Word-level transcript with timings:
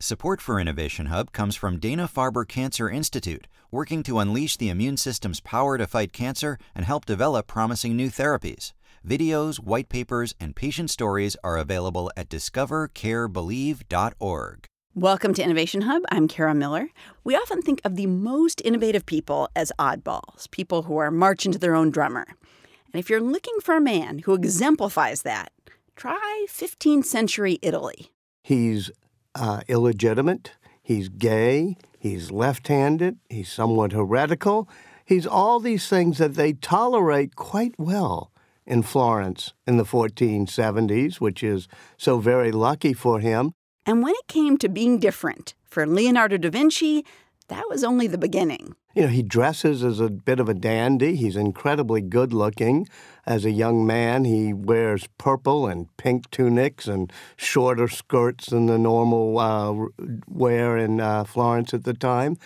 Support 0.00 0.40
for 0.40 0.58
Innovation 0.58 1.06
Hub 1.06 1.30
comes 1.30 1.54
from 1.54 1.78
Dana 1.78 2.08
Farber 2.08 2.48
Cancer 2.48 2.90
Institute, 2.90 3.46
working 3.70 4.02
to 4.02 4.18
unleash 4.18 4.56
the 4.56 4.70
immune 4.70 4.96
system's 4.96 5.38
power 5.38 5.78
to 5.78 5.86
fight 5.86 6.12
cancer 6.12 6.58
and 6.74 6.84
help 6.84 7.04
develop 7.04 7.46
promising 7.46 7.96
new 7.96 8.10
therapies. 8.10 8.72
Videos, 9.06 9.60
white 9.60 9.88
papers, 9.88 10.34
and 10.40 10.56
patient 10.56 10.90
stories 10.90 11.36
are 11.44 11.58
available 11.58 12.10
at 12.16 12.28
discovercarebelieve.org. 12.28 14.66
Welcome 14.94 15.32
to 15.34 15.42
Innovation 15.42 15.80
Hub. 15.80 16.02
I'm 16.10 16.28
Kara 16.28 16.54
Miller. 16.54 16.90
We 17.24 17.34
often 17.34 17.62
think 17.62 17.80
of 17.82 17.96
the 17.96 18.04
most 18.04 18.60
innovative 18.62 19.06
people 19.06 19.48
as 19.56 19.72
oddballs, 19.78 20.50
people 20.50 20.82
who 20.82 20.98
are 20.98 21.10
marching 21.10 21.50
to 21.52 21.58
their 21.58 21.74
own 21.74 21.90
drummer. 21.90 22.26
And 22.28 23.00
if 23.00 23.08
you're 23.08 23.18
looking 23.18 23.54
for 23.62 23.74
a 23.74 23.80
man 23.80 24.18
who 24.18 24.34
exemplifies 24.34 25.22
that, 25.22 25.50
try 25.96 26.44
15th 26.46 27.06
century 27.06 27.58
Italy. 27.62 28.12
He's 28.42 28.90
uh, 29.34 29.62
illegitimate, 29.66 30.52
he's 30.82 31.08
gay, 31.08 31.78
he's 31.98 32.30
left 32.30 32.68
handed, 32.68 33.16
he's 33.30 33.50
somewhat 33.50 33.92
heretical. 33.92 34.68
He's 35.06 35.26
all 35.26 35.58
these 35.58 35.88
things 35.88 36.18
that 36.18 36.34
they 36.34 36.52
tolerate 36.52 37.34
quite 37.34 37.74
well 37.78 38.30
in 38.66 38.82
Florence 38.82 39.54
in 39.66 39.78
the 39.78 39.84
1470s, 39.84 41.14
which 41.14 41.42
is 41.42 41.66
so 41.96 42.18
very 42.18 42.52
lucky 42.52 42.92
for 42.92 43.20
him. 43.20 43.54
And 43.84 44.02
when 44.02 44.14
it 44.14 44.26
came 44.28 44.58
to 44.58 44.68
being 44.68 44.98
different, 44.98 45.54
for 45.64 45.86
Leonardo 45.86 46.36
da 46.36 46.50
Vinci, 46.50 47.04
that 47.48 47.68
was 47.68 47.82
only 47.82 48.06
the 48.06 48.18
beginning. 48.18 48.76
You 48.94 49.02
know, 49.02 49.08
he 49.08 49.22
dresses 49.22 49.82
as 49.82 50.00
a 50.00 50.10
bit 50.10 50.38
of 50.38 50.48
a 50.48 50.54
dandy. 50.54 51.16
He's 51.16 51.36
incredibly 51.36 52.02
good 52.02 52.32
looking. 52.32 52.86
As 53.26 53.44
a 53.44 53.50
young 53.50 53.86
man, 53.86 54.24
he 54.24 54.52
wears 54.52 55.08
purple 55.18 55.66
and 55.66 55.94
pink 55.96 56.30
tunics 56.30 56.86
and 56.86 57.12
shorter 57.36 57.88
skirts 57.88 58.50
than 58.50 58.66
the 58.66 58.78
normal 58.78 59.38
uh, 59.38 59.86
wear 60.28 60.76
in 60.76 61.00
uh, 61.00 61.24
Florence 61.24 61.72
at 61.72 61.84
the 61.84 61.94
time. 61.94 62.36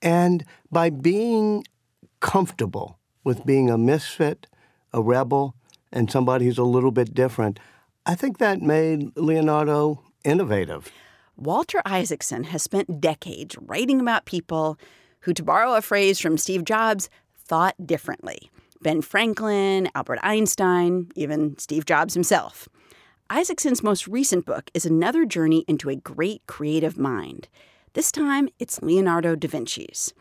And 0.00 0.44
by 0.72 0.90
being 0.90 1.64
comfortable 2.20 2.98
with 3.22 3.44
being 3.44 3.70
a 3.70 3.76
misfit, 3.76 4.46
a 4.92 5.02
rebel, 5.02 5.54
and 5.92 6.10
somebody 6.10 6.46
who's 6.46 6.58
a 6.58 6.64
little 6.64 6.92
bit 6.92 7.12
different, 7.12 7.60
I 8.06 8.14
think 8.14 8.38
that 8.38 8.62
made 8.62 9.16
Leonardo 9.16 10.02
innovative. 10.24 10.90
Walter 11.36 11.80
Isaacson 11.84 12.44
has 12.44 12.62
spent 12.62 13.00
decades 13.00 13.56
writing 13.58 14.00
about 14.00 14.26
people 14.26 14.78
who, 15.20 15.32
to 15.32 15.42
borrow 15.42 15.74
a 15.74 15.82
phrase 15.82 16.18
from 16.18 16.38
Steve 16.38 16.64
Jobs, 16.64 17.08
thought 17.36 17.74
differently. 17.86 18.50
Ben 18.82 19.02
Franklin, 19.02 19.90
Albert 19.94 20.20
Einstein, 20.22 21.08
even 21.14 21.56
Steve 21.58 21.84
Jobs 21.84 22.14
himself. 22.14 22.68
Isaacson's 23.30 23.82
most 23.82 24.08
recent 24.08 24.44
book 24.44 24.70
is 24.74 24.84
another 24.84 25.24
journey 25.24 25.64
into 25.68 25.88
a 25.88 25.96
great 25.96 26.42
creative 26.46 26.98
mind. 26.98 27.48
This 27.92 28.10
time, 28.10 28.48
it's 28.58 28.82
Leonardo 28.82 29.36
da 29.36 29.48
Vinci's. 29.48 30.12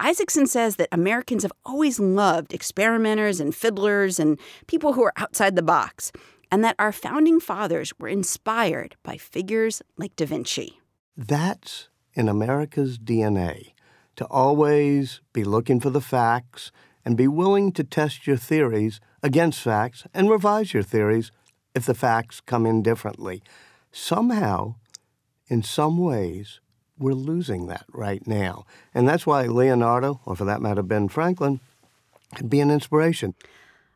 Isaacson 0.00 0.46
says 0.46 0.76
that 0.76 0.88
Americans 0.92 1.42
have 1.42 1.52
always 1.64 1.98
loved 1.98 2.52
experimenters 2.52 3.40
and 3.40 3.54
fiddlers 3.54 4.20
and 4.20 4.38
people 4.66 4.92
who 4.92 5.02
are 5.02 5.12
outside 5.16 5.56
the 5.56 5.62
box 5.62 6.12
and 6.50 6.64
that 6.64 6.76
our 6.78 6.92
founding 6.92 7.40
fathers 7.40 7.92
were 7.98 8.08
inspired 8.08 8.96
by 9.02 9.16
figures 9.16 9.82
like 9.96 10.16
Da 10.16 10.26
Vinci. 10.26 10.80
That's 11.16 11.88
in 12.14 12.28
America's 12.28 12.98
DNA 12.98 13.72
to 14.16 14.26
always 14.26 15.20
be 15.32 15.44
looking 15.44 15.80
for 15.80 15.90
the 15.90 16.00
facts 16.00 16.72
and 17.04 17.16
be 17.16 17.28
willing 17.28 17.72
to 17.72 17.84
test 17.84 18.26
your 18.26 18.36
theories 18.36 19.00
against 19.22 19.60
facts 19.60 20.04
and 20.12 20.28
revise 20.28 20.74
your 20.74 20.82
theories 20.82 21.30
if 21.74 21.86
the 21.86 21.94
facts 21.94 22.40
come 22.40 22.66
in 22.66 22.82
differently. 22.82 23.42
Somehow, 23.92 24.74
in 25.48 25.62
some 25.62 25.98
ways, 25.98 26.60
we're 26.98 27.12
losing 27.12 27.66
that 27.68 27.84
right 27.92 28.26
now. 28.26 28.64
And 28.94 29.08
that's 29.08 29.26
why 29.26 29.44
Leonardo, 29.46 30.20
or 30.26 30.34
for 30.34 30.44
that 30.44 30.60
matter, 30.60 30.82
Ben 30.82 31.08
Franklin, 31.08 31.60
could 32.34 32.50
be 32.50 32.60
an 32.60 32.70
inspiration. 32.70 33.34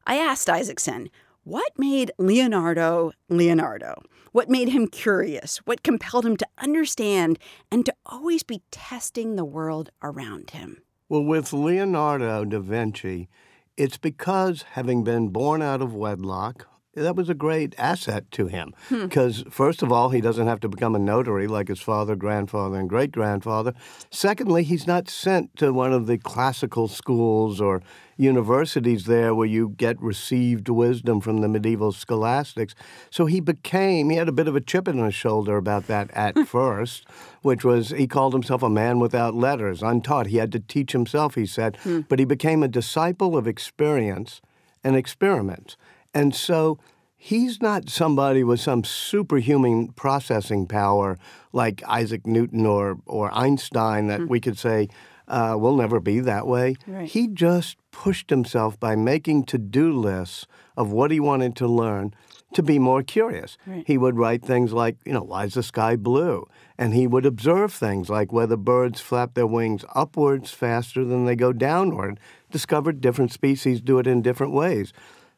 I 0.07 0.17
asked 0.17 0.49
Isaacson, 0.49 1.11
what 1.45 1.73
made 1.77 2.13
Leonardo 2.19 3.13
Leonardo? 3.29 4.03
What 4.31 4.49
made 4.49 4.69
him 4.69 4.87
curious? 4.87 5.59
What 5.65 5.83
compelled 5.83 6.25
him 6.25 6.37
to 6.37 6.47
understand 6.59 7.39
and 7.71 7.85
to 7.85 7.95
always 8.07 8.43
be 8.43 8.63
testing 8.71 9.35
the 9.35 9.45
world 9.45 9.91
around 10.03 10.51
him? 10.51 10.83
Well, 11.09 11.25
with 11.25 11.53
Leonardo 11.53 12.45
da 12.45 12.61
Vinci, 12.61 13.29
it's 13.77 13.99
because 13.99 14.63
having 14.73 15.03
been 15.03 15.29
born 15.31 15.63
out 15.63 15.83
of 15.83 15.95
wedlock, 15.95 16.69
that 16.95 17.17
was 17.17 17.29
a 17.29 17.35
great 17.35 17.75
asset 17.79 18.31
to 18.33 18.47
him. 18.47 18.75
Because, 18.91 19.41
hmm. 19.41 19.49
first 19.49 19.83
of 19.83 19.91
all, 19.91 20.11
he 20.11 20.21
doesn't 20.21 20.47
have 20.47 20.61
to 20.61 20.69
become 20.69 20.95
a 20.95 20.99
notary 20.99 21.47
like 21.47 21.69
his 21.69 21.81
father, 21.81 22.15
grandfather, 22.15 22.79
and 22.79 22.89
great 22.89 23.13
grandfather. 23.13 23.73
Secondly, 24.11 24.63
he's 24.63 24.87
not 24.87 25.09
sent 25.09 25.57
to 25.57 25.73
one 25.73 25.93
of 25.93 26.07
the 26.07 26.19
classical 26.19 26.89
schools 26.89 27.61
or 27.61 27.83
universities 28.17 29.07
there 29.07 29.35
where 29.35 29.47
you 29.47 29.71
get 29.71 30.01
received 30.01 30.69
wisdom 30.69 31.21
from 31.21 31.39
the 31.39 31.49
medieval 31.49 31.93
scholastics. 31.93 32.75
So 33.11 33.27
he 33.27 33.41
became, 33.41 34.11
he 34.11 34.17
had 34.17 34.29
a 34.29 34.33
bit 34.33 34.49
of 34.49 34.55
a 34.55 34.61
chip 34.61 34.87
in 34.87 34.99
his 34.99 35.15
shoulder 35.15 35.57
about 35.57 35.87
that 35.87 36.11
at 36.13 36.39
first, 36.47 37.07
which 37.41 37.65
was 37.65 37.89
he 37.91 38.07
called 38.07 38.35
himself 38.35 38.63
a 38.63 38.71
man 38.71 39.01
without 39.01 39.35
letters, 39.35 39.83
untaught. 39.83 40.27
He 40.27 40.37
had 40.37 40.53
to 40.53 40.61
teach 40.61 40.93
himself, 40.93 41.35
he 41.35 41.47
said, 41.47 41.77
hmm. 41.79 42.01
but 42.09 42.19
he 42.19 42.25
became 42.25 42.63
a 42.63 42.69
disciple 42.69 43.37
of 43.37 43.47
experience 43.47 44.43
and 44.85 44.97
experiment. 44.97 45.77
And 46.15 46.35
so 46.35 46.79
he's 47.17 47.63
not 47.63 47.89
somebody 47.89 48.45
with 48.45 48.61
some 48.61 48.85
superhuman 48.85 49.89
processing 49.93 50.67
power 50.67 51.19
like 51.53 51.83
Isaac 51.87 52.27
Newton 52.27 52.67
or, 52.67 52.99
or 53.07 53.31
Einstein 53.33 54.09
that 54.09 54.21
mm. 54.21 54.29
we 54.29 54.41
could 54.41 54.59
say 54.59 54.89
uh, 55.29 55.57
will 55.59 55.77
never 55.77 56.01
be 56.01 56.21
that 56.21 56.47
way. 56.47 56.75
Right. 56.87 57.09
He 57.09 57.29
just 57.29 57.77
pushed 57.91 58.31
himself 58.31 58.79
by 58.79 58.97
making 58.97 59.45
to 59.45 59.59
do 59.59 59.93
lists 59.93 60.47
of 60.77 60.91
what 60.91 61.11
he 61.11 61.21
wanted 61.21 61.57
to 61.57 61.67
learn 61.67 62.15
to 62.55 62.63
be 62.63 62.79
more 62.79 63.03
curious. 63.03 63.57
Right. 63.67 63.85
He 63.87 63.97
would 63.97 64.17
write 64.17 64.45
things 64.45 64.73
like, 64.73 64.97
you 65.07 65.13
know, 65.13 65.23
why 65.23 65.45
is 65.45 65.55
the 65.55 65.63
sky 65.63 65.97
blue? 65.97 66.47
And 66.77 66.93
he 66.93 67.07
would 67.07 67.25
observe 67.25 67.73
things 67.73 68.11
like 68.11 68.33
whether 68.33 68.57
birds 68.57 69.01
flap 69.01 69.35
their 69.35 69.47
wings 69.47 69.85
upwards 69.95 70.51
faster 70.51 71.05
than 71.05 71.25
they 71.25 71.37
go 71.37 71.53
downward, 71.53 72.21
discovered 72.51 73.01
different 73.01 73.33
species 73.33 73.81
do 73.81 73.99
it 73.99 74.07
in 74.07 74.23
different 74.23 74.53
ways. 74.53 74.93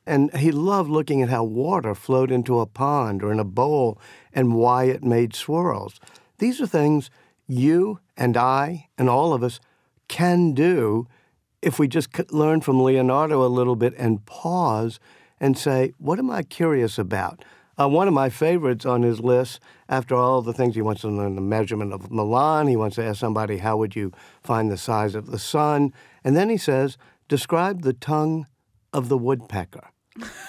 And 0.06 0.34
he 0.36 0.52
loved 0.52 0.90
looking 0.90 1.22
at 1.22 1.30
how 1.30 1.44
water 1.44 1.94
flowed 1.94 2.30
into 2.30 2.60
a 2.60 2.66
pond 2.66 3.22
or 3.22 3.32
in 3.32 3.40
a 3.40 3.44
bowl 3.44 3.98
and 4.32 4.54
why 4.54 4.84
it 4.84 5.02
made 5.02 5.34
swirls. 5.34 5.98
These 6.38 6.60
are 6.60 6.66
things 6.66 7.10
you 7.46 8.00
and 8.16 8.36
I 8.36 8.88
and 8.98 9.08
all 9.08 9.32
of 9.32 9.42
us 9.42 9.60
can 10.08 10.52
do 10.52 11.06
if 11.62 11.78
we 11.78 11.88
just 11.88 12.32
learn 12.32 12.60
from 12.60 12.82
Leonardo 12.82 13.44
a 13.44 13.48
little 13.48 13.76
bit 13.76 13.94
and 13.96 14.24
pause 14.26 15.00
and 15.40 15.56
say, 15.56 15.92
What 15.98 16.18
am 16.18 16.30
I 16.30 16.42
curious 16.42 16.98
about? 16.98 17.44
Uh, 17.80 17.88
one 17.88 18.06
of 18.06 18.14
my 18.14 18.28
favorites 18.28 18.86
on 18.86 19.02
his 19.02 19.18
list, 19.18 19.58
after 19.88 20.14
all 20.14 20.42
the 20.42 20.52
things 20.52 20.76
he 20.76 20.82
wants 20.82 21.00
to 21.00 21.08
learn 21.08 21.34
the 21.34 21.40
measurement 21.40 21.92
of 21.92 22.10
Milan, 22.10 22.68
he 22.68 22.76
wants 22.76 22.96
to 22.96 23.04
ask 23.04 23.18
somebody, 23.18 23.58
How 23.58 23.76
would 23.76 23.96
you 23.96 24.12
find 24.42 24.70
the 24.70 24.76
size 24.76 25.14
of 25.14 25.30
the 25.30 25.38
sun? 25.38 25.92
And 26.22 26.36
then 26.36 26.50
he 26.50 26.56
says, 26.56 26.96
Describe 27.28 27.82
the 27.82 27.94
tongue 27.94 28.46
of 28.92 29.08
the 29.08 29.18
woodpecker. 29.18 29.88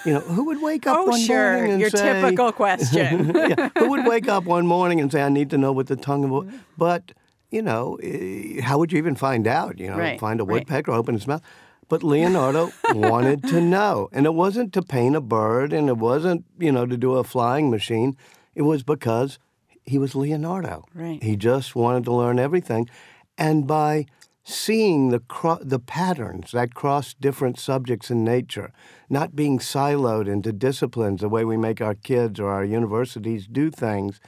You 0.04 0.14
know, 0.14 0.20
who 0.20 0.44
would 0.44 0.62
wake 0.62 0.86
up 0.86 0.98
oh, 0.98 1.04
one 1.06 1.20
sure. 1.20 1.54
morning 1.54 1.72
and 1.72 1.80
Your 1.80 1.90
say, 1.90 2.20
typical 2.20 2.52
question. 2.64 3.34
yeah, 3.34 3.70
who 3.76 3.90
would 3.90 4.06
wake 4.12 4.28
up 4.28 4.44
one 4.44 4.66
morning 4.66 5.00
and 5.00 5.10
say, 5.10 5.22
"I 5.22 5.28
need 5.28 5.50
to 5.50 5.58
know 5.58 5.72
what 5.72 5.88
the 5.88 5.96
tongue 5.96 6.24
of," 6.24 6.48
A... 6.48 6.60
but 6.78 7.12
you 7.50 7.62
know, 7.62 7.98
eh, 8.02 8.60
how 8.60 8.78
would 8.78 8.92
you 8.92 8.98
even 8.98 9.16
find 9.16 9.46
out? 9.46 9.78
You 9.78 9.90
know, 9.90 9.98
right, 9.98 10.20
find 10.20 10.40
a 10.40 10.44
woodpecker, 10.44 10.92
right. 10.92 10.98
open 10.98 11.14
his 11.14 11.26
mouth. 11.26 11.42
But 11.88 12.02
Leonardo 12.02 12.72
wanted 12.94 13.42
to 13.44 13.60
know, 13.60 14.08
and 14.12 14.26
it 14.26 14.34
wasn't 14.34 14.72
to 14.74 14.82
paint 14.82 15.16
a 15.16 15.20
bird, 15.20 15.72
and 15.72 15.88
it 15.88 15.96
wasn't 15.96 16.44
you 16.58 16.70
know 16.70 16.86
to 16.86 16.96
do 16.96 17.14
a 17.14 17.24
flying 17.24 17.68
machine. 17.70 18.16
It 18.54 18.62
was 18.62 18.84
because 18.84 19.40
he 19.84 19.98
was 19.98 20.14
Leonardo. 20.14 20.84
Right. 20.94 21.22
He 21.22 21.36
just 21.36 21.74
wanted 21.74 22.04
to 22.04 22.12
learn 22.12 22.38
everything, 22.38 22.88
and 23.36 23.66
by 23.66 24.06
seeing 24.46 25.10
the 25.10 25.20
cro- 25.20 25.58
the 25.62 25.80
patterns 25.80 26.52
that 26.52 26.74
cross 26.74 27.14
different 27.14 27.58
subjects 27.58 28.10
in 28.10 28.24
nature, 28.24 28.72
not 29.10 29.36
being 29.36 29.58
siloed 29.58 30.28
into 30.28 30.52
disciplines 30.52 31.20
the 31.20 31.28
way 31.28 31.44
we 31.44 31.56
make 31.56 31.80
our 31.82 31.94
kids 31.96 32.40
or 32.40 32.50
our 32.50 32.64
universities 32.64 33.46
do 33.48 33.70
things. 33.70 34.20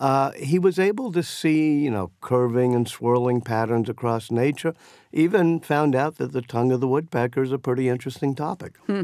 uh, 0.00 0.32
he 0.32 0.58
was 0.58 0.78
able 0.78 1.12
to 1.12 1.22
see, 1.22 1.78
you 1.78 1.90
know, 1.90 2.10
curving 2.22 2.74
and 2.74 2.88
swirling 2.88 3.40
patterns 3.40 3.88
across 3.88 4.30
nature. 4.30 4.74
Even 5.12 5.58
found 5.58 5.96
out 5.96 6.16
that 6.18 6.32
the 6.32 6.42
tongue 6.42 6.70
of 6.70 6.80
the 6.80 6.86
woodpecker 6.86 7.42
is 7.42 7.50
a 7.50 7.58
pretty 7.58 7.88
interesting 7.88 8.34
topic. 8.34 8.76
Hmm. 8.86 9.02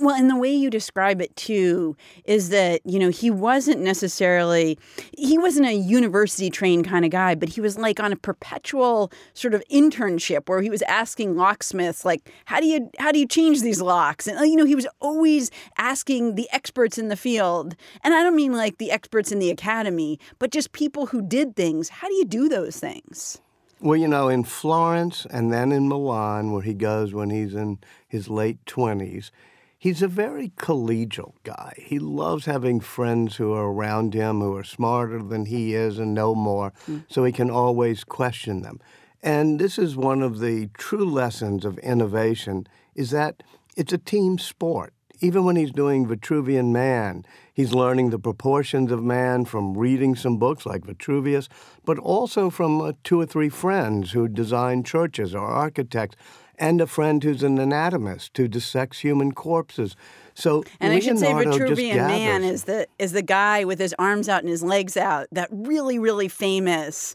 Well, 0.00 0.16
and 0.16 0.28
the 0.28 0.36
way 0.36 0.52
you 0.52 0.70
describe 0.70 1.20
it 1.20 1.34
too 1.36 1.96
is 2.24 2.48
that 2.48 2.80
you 2.84 2.98
know 2.98 3.10
he 3.10 3.30
wasn't 3.30 3.80
necessarily 3.80 4.78
he 5.16 5.38
wasn't 5.38 5.66
a 5.66 5.72
university 5.72 6.50
trained 6.50 6.86
kind 6.86 7.04
of 7.04 7.10
guy, 7.12 7.34
but 7.34 7.48
he 7.48 7.60
was 7.60 7.78
like 7.78 8.00
on 8.00 8.12
a 8.12 8.16
perpetual 8.16 9.12
sort 9.34 9.54
of 9.54 9.62
internship 9.70 10.48
where 10.48 10.60
he 10.60 10.70
was 10.70 10.82
asking 10.82 11.36
locksmiths 11.36 12.04
like, 12.04 12.28
how 12.46 12.60
do 12.60 12.66
you 12.66 12.90
how 12.98 13.12
do 13.12 13.18
you 13.18 13.26
change 13.26 13.62
these 13.62 13.80
locks? 13.80 14.26
And 14.26 14.38
you 14.50 14.56
know 14.56 14.64
he 14.64 14.74
was 14.74 14.88
always 15.00 15.50
asking 15.78 16.34
the 16.34 16.48
experts 16.52 16.98
in 16.98 17.08
the 17.08 17.16
field, 17.16 17.76
and 18.02 18.14
I 18.14 18.22
don't 18.22 18.36
mean 18.36 18.52
like 18.52 18.78
the 18.78 18.90
experts 18.90 19.30
in 19.30 19.38
the 19.38 19.50
academy, 19.50 20.18
but 20.40 20.50
just 20.50 20.72
people 20.72 21.06
who 21.06 21.22
did 21.22 21.54
things. 21.54 21.88
How 21.88 22.08
do 22.08 22.14
you 22.14 22.24
do 22.24 22.48
those 22.48 22.78
things? 22.80 23.40
Well, 23.80 23.96
you 23.96 24.08
know, 24.08 24.28
in 24.28 24.44
Florence 24.44 25.26
and 25.28 25.52
then 25.52 25.70
in 25.70 25.86
Milan, 25.86 26.52
where 26.52 26.62
he 26.62 26.72
goes 26.72 27.12
when 27.12 27.28
he's 27.28 27.54
in 27.54 27.78
his 28.08 28.30
late 28.30 28.64
20s, 28.64 29.30
he's 29.78 30.00
a 30.00 30.08
very 30.08 30.50
collegial 30.56 31.34
guy. 31.44 31.74
He 31.76 31.98
loves 31.98 32.46
having 32.46 32.80
friends 32.80 33.36
who 33.36 33.52
are 33.52 33.70
around 33.70 34.14
him 34.14 34.40
who 34.40 34.56
are 34.56 34.64
smarter 34.64 35.22
than 35.22 35.44
he 35.46 35.74
is 35.74 35.98
and 35.98 36.14
know 36.14 36.34
more, 36.34 36.72
mm. 36.88 37.04
so 37.08 37.24
he 37.24 37.32
can 37.32 37.50
always 37.50 38.02
question 38.02 38.62
them. 38.62 38.80
And 39.22 39.58
this 39.58 39.78
is 39.78 39.94
one 39.94 40.22
of 40.22 40.40
the 40.40 40.68
true 40.78 41.04
lessons 41.04 41.66
of 41.66 41.78
innovation 41.78 42.66
is 42.94 43.10
that 43.10 43.42
it's 43.76 43.92
a 43.92 43.98
team 43.98 44.38
sport. 44.38 44.94
Even 45.20 45.44
when 45.44 45.56
he's 45.56 45.70
doing 45.70 46.06
Vitruvian 46.06 46.72
Man, 46.72 47.24
he's 47.52 47.72
learning 47.72 48.10
the 48.10 48.18
proportions 48.18 48.92
of 48.92 49.02
man 49.02 49.44
from 49.44 49.76
reading 49.76 50.14
some 50.14 50.36
books 50.38 50.66
like 50.66 50.84
Vitruvius, 50.84 51.48
but 51.84 51.98
also 51.98 52.50
from 52.50 52.80
uh, 52.80 52.92
two 53.04 53.20
or 53.20 53.26
three 53.26 53.48
friends 53.48 54.12
who 54.12 54.28
design 54.28 54.84
churches 54.84 55.34
or 55.34 55.46
architects, 55.46 56.16
and 56.58 56.80
a 56.80 56.86
friend 56.86 57.22
who's 57.22 57.42
an 57.42 57.58
anatomist 57.58 58.36
who 58.36 58.48
dissects 58.48 59.00
human 59.00 59.32
corpses. 59.32 59.96
So 60.34 60.64
and 60.80 60.92
Leonardo 60.92 60.96
I 60.96 61.00
should 61.00 61.18
say 61.18 61.32
Vitruvian 61.32 61.96
Man 61.96 62.44
is 62.44 62.64
the 62.64 62.86
is 62.98 63.12
the 63.12 63.22
guy 63.22 63.64
with 63.64 63.78
his 63.78 63.94
arms 63.98 64.28
out 64.28 64.40
and 64.40 64.48
his 64.48 64.62
legs 64.62 64.96
out, 64.96 65.26
that 65.32 65.48
really 65.50 65.98
really 65.98 66.28
famous 66.28 67.14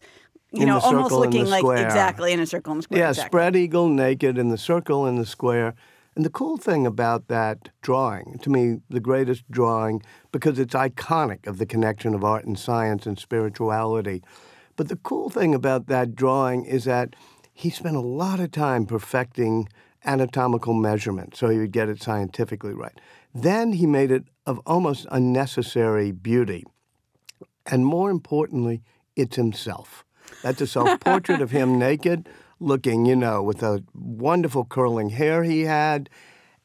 you 0.51 0.63
in 0.63 0.67
know, 0.67 0.79
almost 0.79 1.13
looking 1.13 1.45
like 1.45 1.63
exactly 1.63 2.33
in 2.33 2.39
a 2.39 2.45
circle 2.45 2.73
in 2.73 2.79
the 2.79 2.83
square. 2.83 2.99
Yeah, 2.99 3.09
exactly. 3.09 3.29
spread 3.29 3.55
eagle, 3.55 3.87
naked 3.87 4.37
in 4.37 4.49
the 4.49 4.57
circle 4.57 5.07
in 5.07 5.15
the 5.15 5.25
square. 5.25 5.75
And 6.15 6.25
the 6.25 6.29
cool 6.29 6.57
thing 6.57 6.85
about 6.85 7.27
that 7.29 7.69
drawing, 7.81 8.39
to 8.43 8.49
me, 8.49 8.81
the 8.89 8.99
greatest 8.99 9.49
drawing, 9.49 10.01
because 10.31 10.59
it's 10.59 10.73
iconic 10.73 11.47
of 11.47 11.57
the 11.57 11.65
connection 11.65 12.13
of 12.13 12.23
art 12.23 12.43
and 12.45 12.59
science 12.59 13.05
and 13.05 13.17
spirituality. 13.17 14.21
But 14.75 14.89
the 14.89 14.97
cool 14.97 15.29
thing 15.29 15.55
about 15.55 15.87
that 15.87 16.15
drawing 16.15 16.65
is 16.65 16.83
that 16.83 17.15
he 17.53 17.69
spent 17.69 17.95
a 17.95 18.01
lot 18.01 18.39
of 18.39 18.51
time 18.51 18.85
perfecting 18.85 19.69
anatomical 20.03 20.73
measurement 20.73 21.35
so 21.35 21.47
he 21.49 21.59
would 21.59 21.71
get 21.71 21.89
it 21.89 22.01
scientifically 22.01 22.73
right. 22.73 22.99
Then 23.33 23.73
he 23.73 23.85
made 23.85 24.11
it 24.11 24.25
of 24.45 24.59
almost 24.65 25.05
unnecessary 25.11 26.11
beauty. 26.11 26.65
And 27.65 27.85
more 27.85 28.09
importantly, 28.09 28.81
it's 29.15 29.35
himself. 29.35 30.03
That's 30.41 30.61
a 30.61 30.67
self 30.67 30.99
portrait 30.99 31.41
of 31.41 31.51
him 31.51 31.77
naked 31.79 32.27
looking, 32.61 33.05
you 33.05 33.15
know, 33.15 33.41
with 33.41 33.63
a 33.63 33.83
wonderful 33.93 34.63
curling 34.63 35.09
hair 35.09 35.43
he 35.43 35.61
had. 35.61 36.09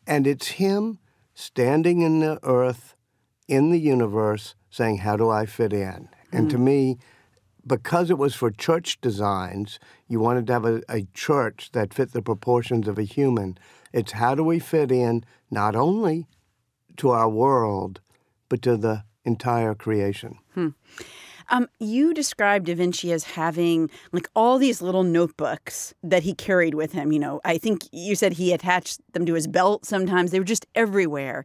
And 0.06 0.26
it's 0.26 0.48
him 0.48 0.98
standing 1.34 2.02
in 2.02 2.20
the 2.20 2.38
earth, 2.44 2.94
in 3.48 3.70
the 3.70 3.81
universe, 3.81 4.54
saying, 4.70 4.98
How 4.98 5.16
do 5.16 5.31
I 5.31 5.46
fit 5.46 5.72
in? 5.72 5.81
Mm-hmm. 5.81 6.37
And 6.37 6.50
to 6.50 6.58
me, 6.58 6.98
because 7.66 8.10
it 8.10 8.19
was 8.19 8.34
for 8.34 8.50
church 8.50 9.00
designs, 9.00 9.81
you 10.06 10.20
wanted 10.20 10.46
to 10.46 10.52
have 10.52 10.64
a, 10.64 10.82
a 10.88 11.06
church 11.14 11.70
that 11.72 11.93
fit 11.93 12.12
the 12.12 12.22
proportions 12.22 12.87
of 12.87 12.98
a 12.98 13.02
human. 13.02 13.58
It's 13.93 14.12
how 14.12 14.34
do 14.34 14.44
we 14.44 14.60
fit 14.60 14.93
in 14.93 15.25
not 15.50 15.75
only 15.75 16.28
to 16.98 17.10
our 17.10 17.28
world, 17.28 18.00
but 18.48 18.62
to 18.62 18.76
the 18.76 19.04
entire 19.25 19.75
creation. 19.75 20.38
Hmm. 20.54 20.69
Um, 21.48 21.69
you 21.78 22.12
described 22.12 22.66
Da 22.66 22.75
Vinci 22.75 23.12
as 23.12 23.25
having 23.25 23.90
like 24.12 24.28
all 24.34 24.58
these 24.58 24.82
little 24.82 25.02
notebooks 25.02 25.94
that 26.02 26.22
he 26.22 26.34
carried 26.34 26.75
with 26.75 26.93
him. 26.93 27.12
You 27.12 27.19
know, 27.19 27.40
I 27.44 27.58
think 27.58 27.82
you 27.93 28.14
said 28.14 28.34
he 28.34 28.52
attached 28.52 29.00
them 29.12 29.26
to 29.26 29.34
his 29.34 29.46
belt 29.46 29.84
sometimes. 29.84 30.31
They 30.31 30.40
were 30.40 30.44
just 30.44 30.66
everywhere. 30.75 31.44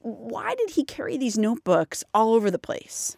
Why 0.00 0.54
did 0.54 0.70
he 0.70 0.84
carry 0.84 1.16
these 1.16 1.36
notebooks 1.36 2.04
all 2.14 2.34
over 2.34 2.50
the 2.50 2.58
place? 2.58 3.16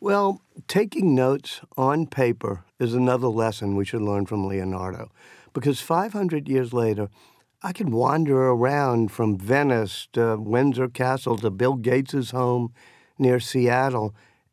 Well, 0.00 0.42
taking 0.66 1.14
notes 1.14 1.60
on 1.76 2.06
paper 2.08 2.64
is 2.80 2.92
another 2.92 3.28
lesson 3.28 3.76
we 3.76 3.84
should 3.84 4.02
learn 4.02 4.26
from 4.26 4.48
Leonardo. 4.48 5.12
Because 5.52 5.80
500 5.80 6.48
years 6.48 6.72
later, 6.72 7.08
I 7.62 7.72
could 7.72 7.90
wander 7.90 8.48
around 8.48 9.12
from 9.12 9.38
Venice 9.38 10.08
to 10.14 10.36
Windsor 10.36 10.88
Castle 10.88 11.38
to 11.38 11.50
Bill 11.50 11.74
Gates's 11.74 12.32
home 12.32 12.72
near 13.16 13.38
Seattle 13.38 14.12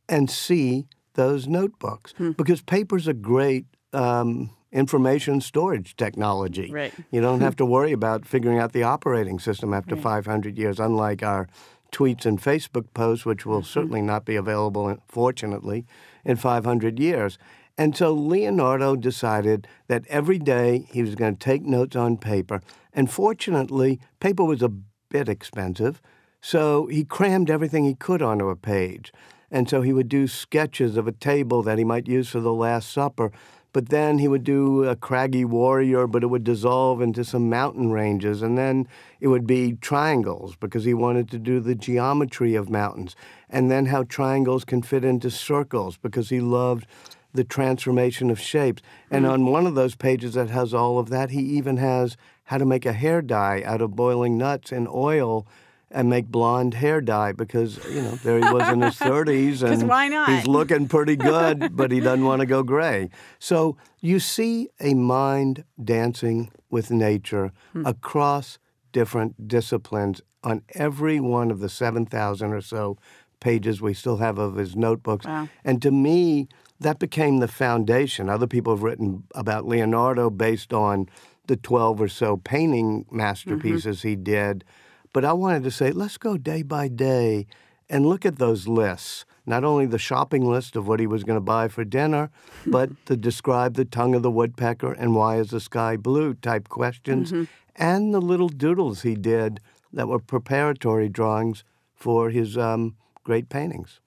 and 0.09 0.29
see 0.29 0.87
those 1.13 1.47
notebooks 1.47 2.13
hmm. 2.17 2.31
because 2.31 2.61
paper's 2.61 3.07
a 3.07 3.13
great 3.13 3.65
um, 3.93 4.49
information 4.71 5.41
storage 5.41 5.95
technology. 5.95 6.71
Right. 6.71 6.93
You 7.11 7.21
don't 7.21 7.41
have 7.41 7.55
to 7.57 7.65
worry 7.65 7.91
about 7.91 8.25
figuring 8.25 8.59
out 8.59 8.73
the 8.73 8.83
operating 8.83 9.39
system 9.39 9.73
after 9.73 9.95
right. 9.95 10.03
500 10.03 10.57
years, 10.57 10.79
unlike 10.79 11.23
our 11.23 11.47
tweets 11.91 12.25
and 12.25 12.41
Facebook 12.41 12.93
posts, 12.93 13.25
which 13.25 13.45
will 13.45 13.61
mm-hmm. 13.61 13.79
certainly 13.79 14.01
not 14.01 14.25
be 14.25 14.35
available, 14.35 14.95
fortunately, 15.07 15.85
in 16.23 16.35
500 16.35 16.99
years. 16.99 17.37
And 17.77 17.95
so 17.95 18.13
Leonardo 18.13 18.95
decided 18.95 19.67
that 19.87 20.05
every 20.07 20.37
day 20.37 20.85
he 20.91 21.01
was 21.01 21.15
going 21.15 21.37
to 21.37 21.39
take 21.39 21.63
notes 21.63 21.95
on 21.95 22.17
paper. 22.17 22.61
And 22.93 23.09
fortunately, 23.09 23.99
paper 24.19 24.43
was 24.43 24.61
a 24.61 24.71
bit 25.09 25.29
expensive, 25.29 26.01
so 26.41 26.87
he 26.87 27.03
crammed 27.03 27.49
everything 27.49 27.85
he 27.85 27.95
could 27.95 28.21
onto 28.21 28.49
a 28.49 28.55
page. 28.55 29.11
And 29.51 29.69
so 29.69 29.81
he 29.81 29.93
would 29.93 30.09
do 30.09 30.27
sketches 30.27 30.97
of 30.97 31.07
a 31.07 31.11
table 31.11 31.63
that 31.63 31.77
he 31.77 31.83
might 31.83 32.07
use 32.07 32.29
for 32.29 32.39
the 32.39 32.53
Last 32.53 32.91
Supper. 32.91 33.31
But 33.71 33.89
then 33.89 34.17
he 34.17 34.27
would 34.27 34.43
do 34.43 34.83
a 34.85 34.95
craggy 34.95 35.45
warrior, 35.45 36.07
but 36.07 36.23
it 36.23 36.27
would 36.27 36.43
dissolve 36.43 37.01
into 37.01 37.23
some 37.23 37.49
mountain 37.49 37.91
ranges. 37.91 38.41
And 38.41 38.57
then 38.57 38.87
it 39.19 39.27
would 39.27 39.45
be 39.45 39.73
triangles 39.73 40.55
because 40.55 40.85
he 40.85 40.93
wanted 40.93 41.29
to 41.31 41.37
do 41.37 41.59
the 41.59 41.75
geometry 41.75 42.55
of 42.55 42.69
mountains. 42.69 43.15
And 43.49 43.69
then 43.69 43.87
how 43.87 44.03
triangles 44.03 44.65
can 44.65 44.81
fit 44.81 45.03
into 45.03 45.29
circles 45.29 45.97
because 45.97 46.29
he 46.29 46.39
loved 46.39 46.87
the 47.33 47.43
transformation 47.43 48.31
of 48.31 48.39
shapes. 48.39 48.81
And 49.11 49.25
mm. 49.25 49.31
on 49.31 49.45
one 49.45 49.67
of 49.67 49.75
those 49.75 49.95
pages 49.95 50.33
that 50.33 50.49
has 50.49 50.73
all 50.73 50.97
of 50.97 51.09
that, 51.09 51.29
he 51.29 51.41
even 51.41 51.77
has 51.77 52.17
how 52.45 52.57
to 52.57 52.65
make 52.65 52.85
a 52.85 52.93
hair 52.93 53.21
dye 53.21 53.61
out 53.63 53.81
of 53.81 53.95
boiling 53.95 54.37
nuts 54.37 54.71
and 54.71 54.87
oil 54.87 55.45
and 55.91 56.09
make 56.09 56.27
blonde 56.27 56.75
hair 56.75 57.01
dye 57.01 57.31
because 57.31 57.77
you 57.89 58.01
know 58.01 58.11
there 58.23 58.37
he 58.37 58.53
was 58.53 58.67
in 58.69 58.81
his 58.81 58.95
30s 58.99 59.63
and 59.63 59.87
why 59.87 60.07
not? 60.07 60.29
he's 60.29 60.47
looking 60.47 60.87
pretty 60.87 61.15
good 61.15 61.75
but 61.75 61.91
he 61.91 61.99
doesn't 61.99 62.25
want 62.25 62.39
to 62.39 62.45
go 62.45 62.63
gray 62.63 63.09
so 63.39 63.77
you 63.99 64.19
see 64.19 64.69
a 64.79 64.93
mind 64.93 65.63
dancing 65.83 66.51
with 66.69 66.91
nature 66.91 67.51
hmm. 67.73 67.85
across 67.85 68.59
different 68.91 69.47
disciplines 69.47 70.21
on 70.43 70.61
every 70.75 71.19
one 71.19 71.51
of 71.51 71.59
the 71.59 71.69
7000 71.69 72.53
or 72.53 72.61
so 72.61 72.97
pages 73.39 73.81
we 73.81 73.93
still 73.93 74.17
have 74.17 74.37
of 74.37 74.55
his 74.55 74.75
notebooks 74.75 75.25
wow. 75.25 75.47
and 75.63 75.81
to 75.81 75.91
me 75.91 76.47
that 76.79 76.99
became 76.99 77.37
the 77.37 77.47
foundation 77.47 78.29
other 78.29 78.47
people 78.47 78.73
have 78.73 78.83
written 78.83 79.23
about 79.33 79.65
leonardo 79.65 80.29
based 80.29 80.73
on 80.73 81.09
the 81.47 81.55
12 81.55 82.01
or 82.01 82.07
so 82.07 82.37
painting 82.37 83.05
masterpieces 83.11 83.99
mm-hmm. 83.99 84.09
he 84.09 84.15
did 84.15 84.63
but 85.13 85.25
I 85.25 85.33
wanted 85.33 85.63
to 85.63 85.71
say, 85.71 85.91
let's 85.91 86.17
go 86.17 86.37
day 86.37 86.61
by 86.61 86.87
day 86.87 87.47
and 87.89 88.05
look 88.05 88.25
at 88.25 88.37
those 88.37 88.67
lists. 88.67 89.25
Not 89.45 89.63
only 89.63 89.85
the 89.85 89.97
shopping 89.97 90.45
list 90.45 90.75
of 90.75 90.87
what 90.87 90.99
he 90.99 91.07
was 91.07 91.23
going 91.23 91.37
to 91.37 91.41
buy 91.41 91.67
for 91.67 91.83
dinner, 91.83 92.29
but 92.67 92.89
to 93.07 93.17
describe 93.17 93.73
the 93.73 93.85
tongue 93.85 94.13
of 94.13 94.21
the 94.21 94.31
woodpecker 94.31 94.91
and 94.93 95.15
why 95.15 95.37
is 95.37 95.49
the 95.49 95.59
sky 95.59 95.97
blue 95.97 96.33
type 96.35 96.69
questions, 96.69 97.31
mm-hmm. 97.31 97.45
and 97.75 98.13
the 98.13 98.21
little 98.21 98.49
doodles 98.49 99.01
he 99.01 99.15
did 99.15 99.59
that 99.91 100.07
were 100.07 100.19
preparatory 100.19 101.09
drawings 101.09 101.63
for 101.95 102.29
his 102.29 102.57
um, 102.57 102.95
great 103.23 103.49
paintings. 103.49 103.99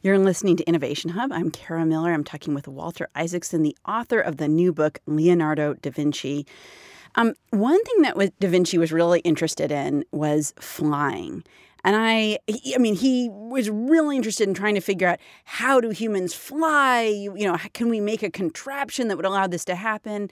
You're 0.00 0.18
listening 0.18 0.56
to 0.56 0.64
Innovation 0.64 1.10
Hub. 1.10 1.32
I'm 1.32 1.50
Kara 1.50 1.84
Miller. 1.84 2.12
I'm 2.12 2.24
talking 2.24 2.54
with 2.54 2.66
Walter 2.66 3.08
Isaacson, 3.14 3.62
the 3.62 3.76
author 3.86 4.20
of 4.20 4.38
the 4.38 4.48
new 4.48 4.72
book, 4.72 5.00
Leonardo 5.06 5.74
da 5.74 5.90
Vinci. 5.90 6.46
Um, 7.14 7.34
one 7.50 7.82
thing 7.84 8.02
that 8.02 8.16
was, 8.16 8.30
Da 8.40 8.48
Vinci 8.48 8.78
was 8.78 8.92
really 8.92 9.20
interested 9.20 9.72
in 9.72 10.04
was 10.12 10.54
flying. 10.60 11.44
And 11.82 11.96
I, 11.96 12.38
I 12.74 12.78
mean, 12.78 12.94
he 12.94 13.30
was 13.30 13.70
really 13.70 14.16
interested 14.16 14.46
in 14.46 14.54
trying 14.54 14.74
to 14.74 14.80
figure 14.80 15.08
out 15.08 15.18
how 15.44 15.80
do 15.80 15.90
humans 15.90 16.34
fly? 16.34 17.02
You, 17.02 17.36
you 17.36 17.50
know, 17.50 17.56
can 17.72 17.88
we 17.88 18.00
make 18.00 18.22
a 18.22 18.30
contraption 18.30 19.08
that 19.08 19.16
would 19.16 19.26
allow 19.26 19.46
this 19.46 19.64
to 19.66 19.74
happen? 19.74 20.30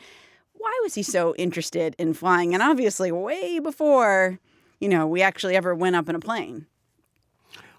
Why 0.53 0.79
was 0.83 0.95
he 0.95 1.03
so 1.03 1.35
interested 1.37 1.95
in 1.99 2.15
flying? 2.15 2.53
And 2.53 2.63
obviously, 2.63 3.11
way 3.11 3.59
before, 3.61 4.39
you 4.81 4.89
know, 4.89 5.07
we 5.07 5.23
actually 5.23 5.57
ever 5.57 5.75
went 5.75 5.97
up 5.97 6.09
in 6.09 6.15
a 6.15 6.21
plane. 6.21 6.67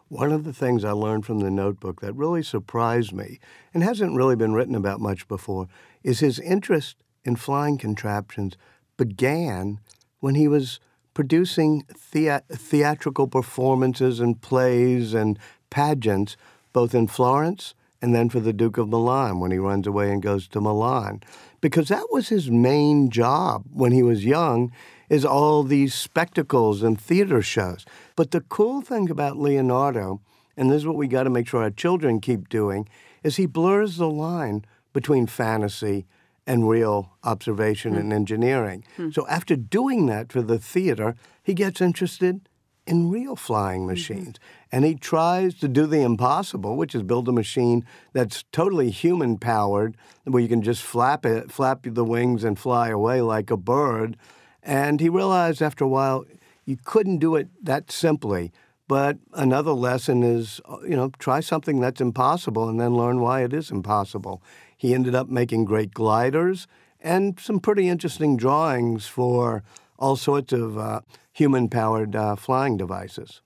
One 0.07 0.31
of 0.31 0.43
the 0.43 0.53
things 0.53 0.83
I 0.83 0.91
learned 0.91 1.27
from 1.27 1.39
the 1.39 1.51
notebook 1.51 2.01
that 2.01 2.13
really 2.13 2.41
surprised 2.41 3.13
me 3.13 3.39
and 3.73 3.83
hasn't 3.83 4.15
really 4.15 4.35
been 4.35 4.53
written 4.53 4.73
about 4.73 4.99
much 4.99 5.27
before 5.27 5.67
is 6.03 6.19
his 6.19 6.39
interest 6.39 7.03
in 7.23 7.35
flying 7.35 7.77
contraptions 7.77 8.57
began 8.99 9.79
when 10.19 10.35
he 10.35 10.47
was 10.47 10.81
producing 11.13 11.83
thea- 11.89 12.43
theatrical 12.51 13.27
performances 13.27 14.19
and 14.19 14.41
plays 14.41 15.13
and 15.13 15.39
pageants, 15.69 16.35
both 16.73 16.93
in 16.93 17.07
Florence 17.07 17.73
and 18.01 18.13
then 18.13 18.29
for 18.29 18.41
the 18.41 18.53
Duke 18.53 18.77
of 18.77 18.89
Milan 18.89 19.39
when 19.39 19.51
he 19.51 19.57
runs 19.57 19.87
away 19.87 20.11
and 20.11 20.21
goes 20.21 20.47
to 20.49 20.61
Milan. 20.61 21.21
Because 21.61 21.87
that 21.87 22.07
was 22.11 22.27
his 22.27 22.51
main 22.51 23.09
job 23.09 23.63
when 23.71 23.93
he 23.93 24.03
was 24.03 24.25
young, 24.25 24.71
is 25.09 25.25
all 25.25 25.63
these 25.63 25.93
spectacles 25.93 26.83
and 26.83 26.99
theater 26.99 27.41
shows. 27.41 27.85
But 28.17 28.31
the 28.31 28.41
cool 28.41 28.81
thing 28.81 29.09
about 29.09 29.37
Leonardo, 29.37 30.21
and 30.57 30.69
this 30.69 30.77
is 30.77 30.87
what 30.87 30.95
we 30.97 31.07
got 31.07 31.23
to 31.23 31.29
make 31.29 31.47
sure 31.47 31.63
our 31.63 31.71
children 31.71 32.19
keep 32.19 32.49
doing, 32.49 32.87
is 33.23 33.37
he 33.37 33.45
blurs 33.45 33.97
the 33.97 34.09
line 34.09 34.65
between 34.93 35.25
fantasy 35.25 36.05
and 36.49 36.67
real 36.67 37.11
observation 37.23 37.93
mm. 37.93 37.99
and 37.99 38.11
engineering. 38.11 38.83
Mm. 38.97 39.13
So 39.13 39.27
after 39.27 39.55
doing 39.55 40.07
that 40.07 40.31
for 40.31 40.41
the 40.41 40.57
theater, 40.57 41.15
he 41.43 41.53
gets 41.53 41.79
interested 41.79 42.49
in 42.87 43.11
real 43.11 43.35
flying 43.35 43.81
mm-hmm. 43.81 43.91
machines. 43.91 44.27
Mm-hmm. 44.27 44.75
And 44.75 44.85
he 44.85 44.95
tries 44.95 45.53
to 45.59 45.67
do 45.67 45.85
the 45.85 46.01
impossible, 46.01 46.75
which 46.75 46.95
is 46.95 47.03
build 47.03 47.29
a 47.29 47.31
machine 47.31 47.85
that's 48.13 48.43
totally 48.51 48.89
human 48.89 49.37
powered, 49.37 49.95
where 50.23 50.41
you 50.41 50.49
can 50.49 50.63
just 50.63 50.81
flap 50.81 51.23
it, 51.23 51.51
flap 51.51 51.81
the 51.83 52.03
wings 52.03 52.43
and 52.43 52.57
fly 52.57 52.89
away 52.89 53.21
like 53.21 53.51
a 53.51 53.57
bird. 53.57 54.17
And 54.63 54.99
he 54.99 55.07
realized 55.07 55.61
after 55.61 55.85
a 55.85 55.87
while 55.87 56.25
you 56.65 56.77
couldn't 56.83 57.19
do 57.19 57.35
it 57.35 57.47
that 57.63 57.91
simply. 57.91 58.51
But 58.87 59.19
another 59.33 59.73
lesson 59.73 60.23
is, 60.23 60.59
you 60.81 60.95
know, 60.95 61.11
try 61.19 61.41
something 61.41 61.79
that's 61.79 62.01
impossible 62.01 62.67
and 62.67 62.79
then 62.79 62.95
learn 62.95 63.19
why 63.19 63.43
it 63.43 63.53
is 63.53 63.69
impossible. 63.69 64.41
He 64.79 64.93
ended 64.93 65.13
up 65.13 65.27
making 65.27 65.65
great 65.65 65.93
gliders 65.93 66.65
and 67.01 67.37
some 67.37 67.59
pretty 67.59 67.89
interesting 67.89 68.37
drawings 68.37 69.07
for 69.07 69.61
all 69.97 70.15
sorts 70.15 70.53
of 70.53 70.77
uh, 70.77 71.01
human 71.33 71.67
powered 71.67 72.15
uh, 72.15 72.37
flying 72.37 72.77
devices. 72.77 73.41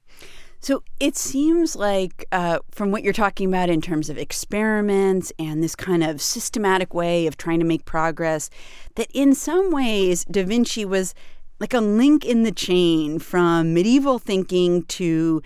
So 0.59 0.83
it 0.99 1.17
seems 1.17 1.75
like, 1.75 2.25
uh, 2.31 2.59
from 2.69 2.91
what 2.91 3.03
you're 3.03 3.13
talking 3.13 3.49
about 3.49 3.71
in 3.71 3.81
terms 3.81 4.11
of 4.11 4.17
experiments 4.17 5.33
and 5.39 5.63
this 5.63 5.75
kind 5.75 6.03
of 6.03 6.21
systematic 6.21 6.93
way 6.93 7.25
of 7.25 7.35
trying 7.35 7.59
to 7.59 7.65
make 7.65 7.83
progress, 7.83 8.51
that 8.93 9.07
in 9.11 9.33
some 9.33 9.71
ways 9.71 10.25
Da 10.25 10.43
Vinci 10.43 10.85
was 10.85 11.15
like 11.59 11.73
a 11.73 11.81
link 11.81 12.25
in 12.25 12.43
the 12.43 12.51
chain 12.51 13.17
from 13.17 13.73
medieval 13.73 14.19
thinking 14.19 14.83
to 14.83 15.41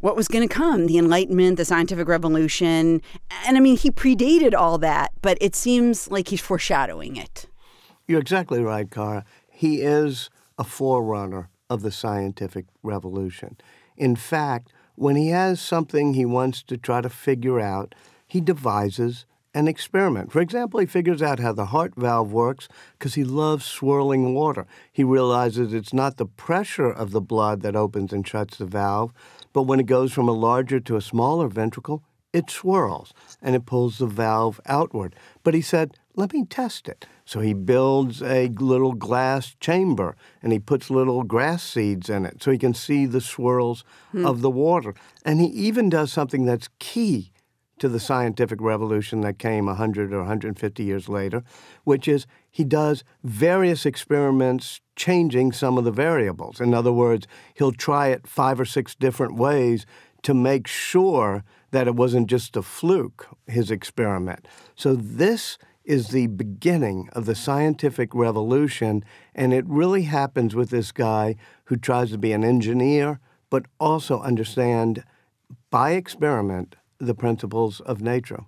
what 0.00 0.16
was 0.16 0.28
going 0.28 0.46
to 0.46 0.54
come 0.54 0.86
the 0.86 0.98
Enlightenment, 0.98 1.56
the 1.56 1.64
scientific 1.64 2.08
revolution. 2.08 3.00
And 3.46 3.56
I 3.56 3.60
mean, 3.60 3.76
he 3.76 3.90
predated 3.90 4.54
all 4.54 4.78
that, 4.78 5.12
but 5.22 5.38
it 5.40 5.54
seems 5.54 6.10
like 6.10 6.28
he's 6.28 6.40
foreshadowing 6.40 7.16
it. 7.16 7.46
You're 8.06 8.20
exactly 8.20 8.60
right, 8.60 8.90
Kara. 8.90 9.24
He 9.48 9.80
is 9.80 10.30
a 10.58 10.64
forerunner 10.64 11.50
of 11.68 11.82
the 11.82 11.90
scientific 11.90 12.66
revolution. 12.82 13.56
In 13.96 14.16
fact, 14.16 14.72
when 14.94 15.16
he 15.16 15.28
has 15.28 15.60
something 15.60 16.14
he 16.14 16.24
wants 16.24 16.62
to 16.64 16.76
try 16.76 17.00
to 17.00 17.10
figure 17.10 17.60
out, 17.60 17.94
he 18.26 18.40
devises 18.40 19.26
an 19.56 19.68
experiment. 19.68 20.30
For 20.30 20.40
example, 20.40 20.80
he 20.80 20.86
figures 20.86 21.22
out 21.22 21.38
how 21.38 21.52
the 21.52 21.66
heart 21.66 21.94
valve 21.96 22.30
works 22.30 22.68
because 22.98 23.14
he 23.14 23.24
loves 23.24 23.64
swirling 23.64 24.34
water. 24.34 24.66
He 24.92 25.02
realizes 25.02 25.72
it's 25.72 25.94
not 25.94 26.18
the 26.18 26.26
pressure 26.26 26.90
of 26.90 27.10
the 27.10 27.22
blood 27.22 27.62
that 27.62 27.74
opens 27.74 28.12
and 28.12 28.26
shuts 28.26 28.58
the 28.58 28.66
valve, 28.66 29.14
but 29.56 29.62
when 29.62 29.80
it 29.80 29.86
goes 29.86 30.12
from 30.12 30.28
a 30.28 30.32
larger 30.32 30.78
to 30.80 30.96
a 30.96 31.00
smaller 31.00 31.48
ventricle, 31.48 32.04
it 32.30 32.50
swirls 32.50 33.14
and 33.40 33.56
it 33.56 33.64
pulls 33.64 33.96
the 33.96 34.06
valve 34.06 34.60
outward. 34.66 35.16
But 35.42 35.54
he 35.54 35.62
said, 35.62 35.96
let 36.14 36.34
me 36.34 36.44
test 36.44 36.88
it. 36.88 37.06
So 37.24 37.40
he 37.40 37.54
builds 37.54 38.22
a 38.22 38.48
little 38.48 38.92
glass 38.92 39.56
chamber 39.58 40.14
and 40.42 40.52
he 40.52 40.58
puts 40.58 40.90
little 40.90 41.22
grass 41.22 41.62
seeds 41.62 42.10
in 42.10 42.26
it 42.26 42.42
so 42.42 42.50
he 42.50 42.58
can 42.58 42.74
see 42.74 43.06
the 43.06 43.22
swirls 43.22 43.82
hmm. 44.12 44.26
of 44.26 44.42
the 44.42 44.50
water. 44.50 44.94
And 45.24 45.40
he 45.40 45.46
even 45.46 45.88
does 45.88 46.12
something 46.12 46.44
that's 46.44 46.68
key 46.78 47.32
to 47.78 47.88
the 47.88 48.00
scientific 48.00 48.60
revolution 48.60 49.20
that 49.20 49.38
came 49.38 49.66
100 49.66 50.12
or 50.12 50.18
150 50.18 50.82
years 50.82 51.08
later, 51.08 51.42
which 51.84 52.08
is 52.08 52.26
he 52.50 52.64
does 52.64 53.04
various 53.22 53.84
experiments 53.84 54.80
changing 54.96 55.52
some 55.52 55.76
of 55.76 55.84
the 55.84 55.90
variables. 55.90 56.60
In 56.60 56.72
other 56.72 56.92
words, 56.92 57.26
he'll 57.54 57.72
try 57.72 58.08
it 58.08 58.26
five 58.26 58.58
or 58.58 58.64
six 58.64 58.94
different 58.94 59.36
ways 59.36 59.84
to 60.22 60.34
make 60.34 60.66
sure 60.66 61.44
that 61.70 61.86
it 61.86 61.94
wasn't 61.94 62.28
just 62.28 62.56
a 62.56 62.62
fluke, 62.62 63.28
his 63.46 63.70
experiment. 63.70 64.48
So 64.74 64.94
this 64.94 65.58
is 65.84 66.08
the 66.08 66.26
beginning 66.26 67.08
of 67.12 67.26
the 67.26 67.34
scientific 67.34 68.14
revolution, 68.14 69.04
and 69.34 69.52
it 69.52 69.64
really 69.68 70.02
happens 70.02 70.54
with 70.54 70.70
this 70.70 70.90
guy 70.90 71.36
who 71.64 71.76
tries 71.76 72.10
to 72.10 72.18
be 72.18 72.32
an 72.32 72.42
engineer, 72.42 73.20
but 73.50 73.66
also 73.78 74.20
understand 74.20 75.04
by 75.70 75.92
experiment 75.92 76.74
the 76.98 77.14
principles 77.14 77.80
of 77.80 78.00
nature. 78.00 78.44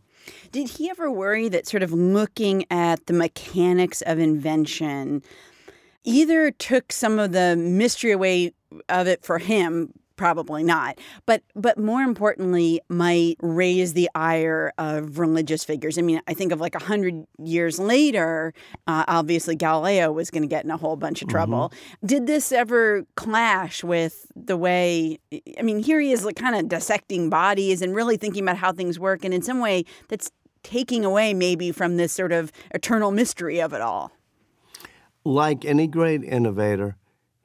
Did 0.52 0.68
he 0.70 0.90
ever 0.90 1.10
worry 1.10 1.48
that 1.48 1.66
sort 1.66 1.82
of 1.82 1.92
looking 1.92 2.64
at 2.70 3.06
the 3.06 3.12
mechanics 3.12 4.02
of 4.02 4.18
invention 4.18 5.22
either 6.04 6.50
took 6.50 6.92
some 6.92 7.18
of 7.18 7.32
the 7.32 7.56
mystery 7.56 8.12
away 8.12 8.52
of 8.88 9.06
it 9.06 9.24
for 9.24 9.38
him 9.38 9.92
probably 10.18 10.62
not. 10.62 10.98
But 11.24 11.42
but 11.54 11.78
more 11.78 12.02
importantly 12.02 12.82
might 12.88 13.36
raise 13.40 13.94
the 13.94 14.10
ire 14.14 14.74
of 14.76 15.18
religious 15.18 15.64
figures. 15.64 15.96
I 15.96 16.02
mean 16.02 16.20
i 16.26 16.34
think 16.34 16.52
of 16.52 16.60
like 16.60 16.74
a 16.74 16.82
hundred 16.82 17.26
years 17.42 17.78
later 17.78 18.52
uh, 18.86 19.04
obviously 19.08 19.54
galileo 19.56 20.12
was 20.12 20.30
going 20.30 20.42
to 20.42 20.48
get 20.48 20.64
in 20.64 20.70
a 20.70 20.76
whole 20.76 20.96
bunch 20.96 21.22
of 21.22 21.28
trouble. 21.28 21.70
Mm-hmm. 21.70 22.06
did 22.06 22.26
this 22.26 22.52
ever 22.52 23.06
clash 23.14 23.84
with 23.84 24.26
the 24.34 24.56
way 24.56 25.18
i 25.58 25.62
mean 25.62 25.78
here 25.78 26.00
he 26.00 26.12
is 26.12 26.24
like 26.24 26.36
kind 26.36 26.56
of 26.56 26.68
dissecting 26.68 27.30
bodies 27.30 27.82
and 27.82 27.94
really 27.94 28.16
thinking 28.16 28.42
about 28.42 28.56
how 28.56 28.72
things 28.72 28.98
work 28.98 29.24
and 29.24 29.32
in 29.32 29.42
some 29.42 29.60
way 29.60 29.84
that's 30.08 30.30
taking 30.62 31.04
away 31.04 31.34
maybe 31.34 31.72
from 31.72 31.96
this 31.96 32.12
sort 32.12 32.32
of 32.32 32.52
eternal 32.74 33.10
mystery 33.10 33.60
of 33.60 33.72
it 33.72 33.80
all. 33.80 34.12
Like 35.24 35.64
any 35.64 35.86
great 35.86 36.22
innovator 36.24 36.96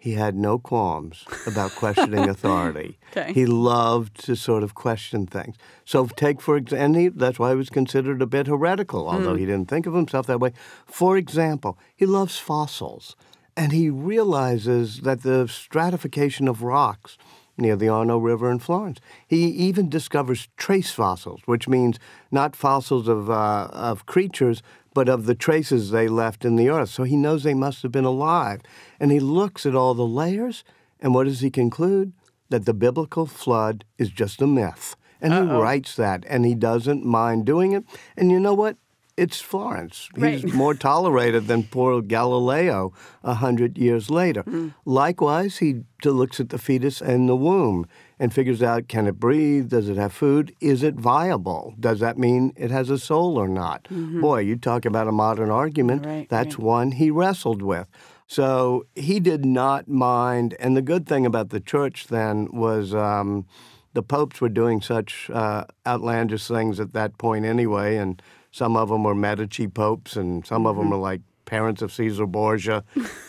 he 0.04 0.12
had 0.12 0.36
no 0.36 0.60
qualms 0.60 1.24
about 1.48 1.72
questioning 1.76 2.28
authority. 2.36 3.00
Okay. 3.16 3.32
He 3.32 3.46
loved 3.46 4.26
to 4.26 4.36
sort 4.36 4.62
of 4.62 4.76
question 4.76 5.26
things. 5.26 5.56
So, 5.86 6.08
take 6.08 6.42
for 6.42 6.58
example, 6.58 7.12
that's 7.16 7.40
why 7.40 7.52
he 7.52 7.56
was 7.56 7.70
considered 7.70 8.22
a 8.22 8.26
bit 8.26 8.48
heretical, 8.48 9.08
although 9.08 9.36
mm. 9.36 9.40
he 9.40 9.46
didn't 9.46 9.70
think 9.70 9.86
of 9.86 9.94
himself 9.94 10.28
that 10.28 10.42
way. 10.42 10.52
For 10.86 11.16
example, 11.16 11.78
he 11.96 12.06
loves 12.06 12.38
fossils, 12.38 13.16
and 13.56 13.72
he 13.72 13.90
realizes 13.90 15.00
that 15.04 15.24
the 15.24 15.48
stratification 15.48 16.50
of 16.50 16.64
rocks 16.64 17.18
near 17.58 17.78
the 17.78 17.88
Arno 17.88 18.18
River 18.18 18.52
in 18.52 18.60
Florence. 18.60 19.00
He 19.26 19.46
even 19.46 19.88
discovers 19.88 20.50
trace 20.58 20.92
fossils, 20.92 21.40
which 21.46 21.70
means 21.70 21.98
not 22.30 22.58
fossils 22.58 23.08
of, 23.08 23.30
uh, 23.30 23.70
of 23.72 24.06
creatures, 24.06 24.62
but 24.94 25.10
of 25.10 25.26
the 25.26 25.36
traces 25.36 25.90
they 25.90 26.08
left 26.08 26.46
in 26.46 26.56
the 26.56 26.70
earth. 26.70 26.90
So 26.90 27.04
he 27.04 27.16
knows 27.16 27.44
they 27.44 27.54
must 27.54 27.84
have 27.84 27.92
been 27.92 28.06
alive. 28.06 28.62
And 29.00 29.12
he 29.12 29.20
looks 29.20 29.66
at 29.66 29.76
all 29.76 29.94
the 29.94 30.06
layers, 30.06 30.64
and 31.00 31.14
what 31.14 31.26
does 31.26 31.42
he 31.42 31.50
conclude? 31.50 32.14
That 32.50 32.66
the 32.66 32.74
biblical 32.74 33.26
flood 33.26 33.86
is 33.98 34.10
just 34.10 34.42
a 34.42 34.48
myth. 34.48 34.96
And 35.22 35.34
Uh-oh. 35.34 35.46
he 35.46 35.62
writes 35.62 35.96
that, 35.96 36.26
and 36.28 36.46
he 36.46 36.54
doesn't 36.54 37.06
mind 37.06 37.46
doing 37.46 37.72
it. 37.72 37.86
And 38.18 38.30
you 38.30 38.40
know 38.40 38.54
what? 38.54 38.78
It's 39.16 39.42
Florence. 39.42 40.10
Right. 40.18 40.40
He's 40.40 40.54
more 40.64 40.74
tolerated 40.74 41.48
than 41.48 41.64
poor 41.64 42.02
Galileo 42.02 42.94
a 43.24 43.36
hundred 43.36 43.78
years 43.78 44.10
later. 44.10 44.44
Mm. 44.44 44.74
Likewise, 44.86 45.58
he 45.58 45.82
looks 46.04 46.40
at 46.40 46.50
the 46.50 46.58
fetus 46.58 47.02
and 47.02 47.30
the 47.30 47.36
womb 47.36 47.88
and 48.20 48.34
figures 48.34 48.62
out 48.64 48.88
can 48.88 49.08
it 49.08 49.20
breathe? 49.20 49.70
Does 49.70 49.90
it 49.90 49.98
have 49.98 50.14
food? 50.14 50.56
Is 50.60 50.84
it 50.84 50.96
viable? 50.96 51.76
Does 51.80 52.00
that 52.00 52.18
mean 52.18 52.54
it 52.56 52.72
has 52.72 52.90
a 52.90 52.98
soul 52.98 53.38
or 53.38 53.48
not? 53.48 53.86
Mm-hmm. 53.86 54.22
Boy, 54.22 54.40
you 54.40 54.56
talk 54.56 54.86
about 54.86 55.08
a 55.08 55.12
modern 55.12 55.50
argument. 55.50 56.06
Right, 56.06 56.28
That's 56.30 56.58
right. 56.58 56.66
one 56.66 56.92
he 56.94 57.12
wrestled 57.12 57.62
with. 57.62 57.88
So 58.28 58.86
he 58.96 59.20
did 59.20 59.46
not 59.46 59.88
mind. 59.88 60.56
And 60.60 60.76
the 60.76 60.82
good 60.82 61.08
thing 61.08 61.26
about 61.26 61.50
the 61.50 61.60
church 61.60 62.08
then 62.08 62.50
was. 62.52 62.94
Um, 62.94 63.46
the 63.94 64.02
popes 64.02 64.42
were 64.42 64.50
doing 64.50 64.82
such 64.82 65.30
uh, 65.32 65.66
outlandish 65.86 66.48
things 66.48 66.80
at 66.80 66.94
that 66.94 67.18
point 67.20 67.46
anyway, 67.46 67.98
and 67.98 68.22
some 68.54 68.78
of 68.78 68.90
them 68.90 69.04
were 69.04 69.16
Medici 69.16 69.68
popes, 69.68 70.16
and 70.16 70.46
some 70.46 70.66
of 70.68 70.78
them 70.78 70.92
were 70.92 70.96
mm-hmm. 70.96 71.02
like 71.02 71.22
parents 71.46 71.82
of 71.82 71.92
Caesar 71.92 72.28
Borgia. 72.28 72.84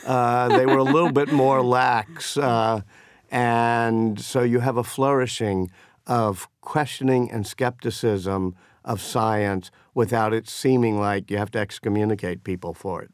Uh, 0.07 0.57
they 0.57 0.67
were 0.67 0.79
a 0.79 0.85
little 0.85 1.11
bit 1.11 1.33
more 1.33 1.63
lax. 1.63 2.37
Uh, 2.37 2.83
and 3.31 4.21
so 4.21 4.43
you 4.43 4.61
have 4.61 4.77
a 4.77 4.85
flourishing 4.85 5.71
of 6.07 6.47
questioning 6.61 7.31
and 7.31 7.47
skepticism 7.47 8.55
of 8.85 9.01
science 9.01 9.71
without 9.95 10.35
it 10.35 10.47
seeming 10.47 11.01
like 11.01 11.31
you 11.31 11.39
have 11.39 11.51
to 11.51 11.59
excommunicate 11.59 12.45
people 12.45 12.75
for 12.75 13.03
it. 13.03 13.11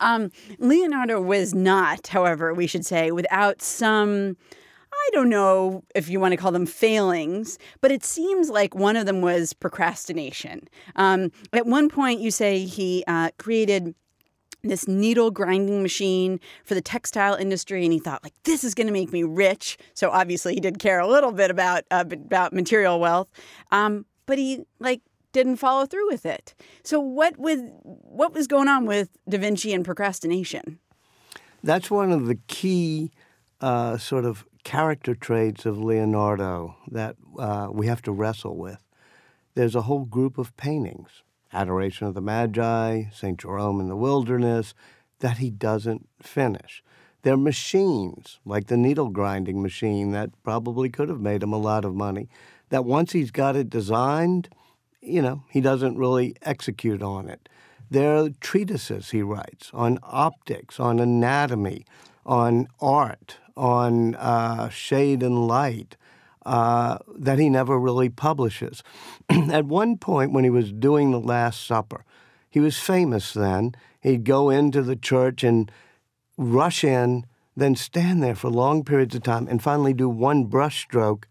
Um, 0.00 0.32
Leonardo 0.58 1.20
was 1.20 1.54
not, 1.54 2.08
however, 2.08 2.52
we 2.52 2.66
should 2.66 2.84
say, 2.84 3.12
without 3.12 3.62
some 3.62 4.36
I 5.06 5.10
don't 5.12 5.28
know 5.28 5.84
if 5.94 6.08
you 6.08 6.18
want 6.18 6.32
to 6.32 6.36
call 6.36 6.50
them 6.50 6.66
failings, 6.66 7.58
but 7.80 7.92
it 7.92 8.04
seems 8.04 8.50
like 8.50 8.74
one 8.74 8.96
of 8.96 9.06
them 9.06 9.20
was 9.20 9.52
procrastination. 9.52 10.68
Um, 10.96 11.30
at 11.52 11.66
one 11.66 11.88
point, 11.88 12.20
you 12.20 12.32
say 12.32 12.64
he 12.64 13.04
uh, 13.06 13.30
created 13.38 13.94
this 14.62 14.88
needle 14.88 15.30
grinding 15.30 15.80
machine 15.80 16.40
for 16.64 16.74
the 16.74 16.80
textile 16.80 17.34
industry 17.34 17.84
and 17.84 17.92
he 17.92 18.00
thought 18.00 18.24
like 18.24 18.32
this 18.42 18.64
is 18.64 18.74
going 18.74 18.88
to 18.88 18.92
make 18.92 19.12
me 19.12 19.22
rich. 19.22 19.78
So 19.94 20.10
obviously 20.10 20.54
he 20.54 20.60
did 20.60 20.80
care 20.80 20.98
a 20.98 21.06
little 21.06 21.30
bit 21.30 21.52
about 21.52 21.84
uh, 21.92 22.04
about 22.10 22.52
material 22.52 22.98
wealth 22.98 23.30
um, 23.70 24.06
but 24.26 24.38
he 24.38 24.64
like 24.80 25.02
didn't 25.32 25.56
follow 25.56 25.86
through 25.86 26.08
with 26.08 26.26
it. 26.26 26.54
So 26.82 26.98
what 26.98 27.38
with 27.38 27.60
what 27.82 28.32
was 28.34 28.46
going 28.46 28.68
on 28.68 28.86
with 28.86 29.10
da 29.28 29.38
vinci 29.38 29.72
and 29.72 29.84
procrastination? 29.84 30.78
That's 31.62 31.90
one 31.90 32.10
of 32.10 32.26
the 32.26 32.38
key 32.48 33.12
uh, 33.60 33.98
sort 33.98 34.24
of 34.24 34.44
character 34.66 35.14
traits 35.14 35.64
of 35.64 35.78
leonardo 35.78 36.76
that 36.90 37.14
uh, 37.38 37.68
we 37.70 37.86
have 37.86 38.02
to 38.02 38.10
wrestle 38.10 38.56
with 38.56 38.82
there's 39.54 39.76
a 39.76 39.82
whole 39.82 40.04
group 40.04 40.38
of 40.38 40.56
paintings 40.56 41.22
Adoration 41.52 42.06
of 42.06 42.14
the 42.14 42.20
Magi, 42.20 43.04
St. 43.12 43.38
Jerome 43.38 43.80
in 43.80 43.88
the 43.88 43.96
Wilderness, 43.96 44.74
that 45.20 45.38
he 45.38 45.50
doesn't 45.50 46.08
finish. 46.20 46.82
They're 47.22 47.36
machines, 47.36 48.38
like 48.44 48.66
the 48.66 48.76
needle 48.76 49.08
grinding 49.08 49.62
machine 49.62 50.12
that 50.12 50.30
probably 50.42 50.90
could 50.90 51.08
have 51.08 51.20
made 51.20 51.42
him 51.42 51.52
a 51.52 51.58
lot 51.58 51.84
of 51.84 51.94
money, 51.94 52.28
that 52.68 52.84
once 52.84 53.12
he's 53.12 53.30
got 53.30 53.56
it 53.56 53.70
designed, 53.70 54.48
you 55.00 55.22
know, 55.22 55.44
he 55.50 55.60
doesn't 55.60 55.96
really 55.96 56.36
execute 56.42 57.02
on 57.02 57.28
it. 57.28 57.48
There 57.90 58.16
are 58.16 58.28
treatises 58.40 59.10
he 59.10 59.22
writes 59.22 59.70
on 59.72 59.98
optics, 60.02 60.78
on 60.78 60.98
anatomy, 60.98 61.86
on 62.26 62.68
art, 62.80 63.38
on 63.56 64.14
uh, 64.16 64.68
shade 64.68 65.22
and 65.22 65.46
light, 65.46 65.96
uh, 66.44 66.98
that 67.16 67.38
he 67.38 67.48
never 67.48 67.78
really 67.78 68.08
publishes. 68.08 68.82
At 69.30 69.64
one 69.64 69.96
point, 69.96 70.32
when 70.32 70.44
he 70.44 70.50
was 70.50 70.72
doing 70.72 71.10
the 71.10 71.20
Last 71.20 71.66
Supper, 71.66 72.04
he 72.50 72.60
was 72.60 72.78
famous 72.78 73.32
then. 73.32 73.74
He'd 74.00 74.24
go 74.24 74.50
into 74.50 74.82
the 74.82 74.96
church 74.96 75.42
and 75.42 75.70
rush 76.36 76.84
in, 76.84 77.26
then 77.56 77.74
stand 77.74 78.22
there 78.22 78.34
for 78.34 78.50
long 78.50 78.84
periods 78.84 79.14
of 79.14 79.22
time, 79.22 79.48
and 79.48 79.62
finally 79.62 79.94
do 79.94 80.08
one 80.08 80.46
brushstroke 80.46 81.24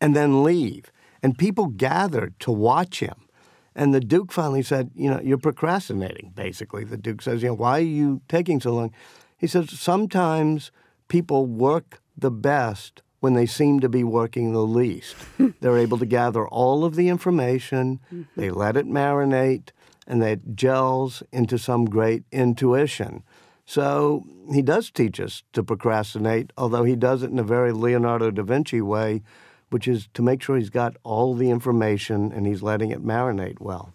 and 0.00 0.14
then 0.14 0.44
leave. 0.44 0.92
And 1.22 1.36
people 1.36 1.66
gathered 1.66 2.38
to 2.40 2.52
watch 2.52 3.00
him. 3.00 3.28
And 3.74 3.92
the 3.92 4.00
Duke 4.00 4.32
finally 4.32 4.62
said, 4.62 4.90
You 4.94 5.10
know, 5.10 5.20
you're 5.20 5.38
procrastinating, 5.38 6.32
basically. 6.34 6.84
The 6.84 6.96
Duke 6.96 7.22
says, 7.22 7.42
You 7.42 7.48
know, 7.48 7.54
why 7.54 7.78
are 7.78 7.82
you 7.82 8.20
taking 8.28 8.60
so 8.60 8.72
long? 8.72 8.92
He 9.38 9.46
says, 9.46 9.70
Sometimes 9.78 10.70
people 11.08 11.46
work 11.46 12.02
the 12.16 12.30
best 12.30 13.02
when 13.20 13.34
they 13.34 13.46
seem 13.46 13.80
to 13.80 13.88
be 13.88 14.04
working 14.04 14.52
the 14.52 14.62
least. 14.62 15.16
They're 15.60 15.78
able 15.78 15.98
to 15.98 16.06
gather 16.06 16.46
all 16.46 16.84
of 16.84 16.94
the 16.94 17.08
information, 17.08 18.00
mm-hmm. 18.12 18.40
they 18.40 18.50
let 18.50 18.76
it 18.76 18.86
marinate, 18.86 19.70
and 20.06 20.22
that 20.22 20.54
gels 20.54 21.22
into 21.32 21.58
some 21.58 21.84
great 21.86 22.24
intuition. 22.30 23.22
So 23.66 24.24
he 24.52 24.62
does 24.62 24.90
teach 24.90 25.20
us 25.20 25.42
to 25.52 25.62
procrastinate, 25.62 26.52
although 26.56 26.84
he 26.84 26.96
does 26.96 27.22
it 27.22 27.30
in 27.30 27.38
a 27.38 27.42
very 27.44 27.72
Leonardo 27.72 28.30
da 28.30 28.42
Vinci 28.42 28.80
way, 28.80 29.22
which 29.70 29.86
is 29.86 30.08
to 30.14 30.22
make 30.22 30.42
sure 30.42 30.56
he's 30.56 30.70
got 30.70 30.96
all 31.02 31.34
the 31.34 31.50
information 31.50 32.32
and 32.32 32.46
he's 32.46 32.62
letting 32.62 32.90
it 32.90 33.04
marinate 33.04 33.60
well. 33.60 33.92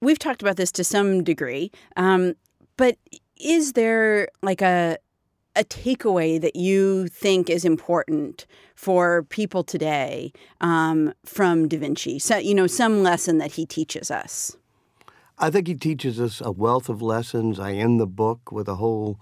We've 0.00 0.18
talked 0.18 0.40
about 0.40 0.56
this 0.56 0.72
to 0.72 0.84
some 0.84 1.22
degree, 1.24 1.70
um, 1.96 2.34
but 2.78 2.96
is 3.40 3.72
there 3.72 4.28
like 4.42 4.62
a 4.62 4.98
a 5.56 5.64
takeaway 5.64 6.38
that 6.38 6.54
you 6.54 7.08
think 7.08 7.48
is 7.48 7.64
important 7.64 8.46
for 8.74 9.22
people 9.24 9.64
today 9.64 10.30
um, 10.60 11.14
from 11.24 11.66
Da 11.66 11.78
Vinci? 11.78 12.18
So, 12.18 12.36
you 12.36 12.54
know, 12.54 12.66
some 12.66 13.02
lesson 13.02 13.38
that 13.38 13.52
he 13.52 13.64
teaches 13.64 14.10
us. 14.10 14.56
I 15.38 15.50
think 15.50 15.66
he 15.66 15.74
teaches 15.74 16.20
us 16.20 16.40
a 16.40 16.50
wealth 16.50 16.88
of 16.88 17.02
lessons. 17.02 17.58
I 17.58 17.72
end 17.72 17.98
the 17.98 18.06
book 18.06 18.52
with 18.52 18.68
a 18.68 18.76
whole 18.76 19.18